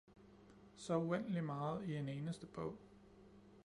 [0.75, 2.75] Så uendelig meget i en eneste bog